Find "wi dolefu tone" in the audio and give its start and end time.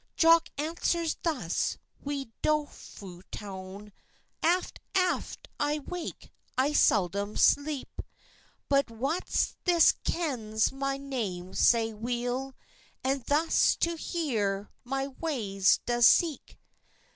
2.03-3.93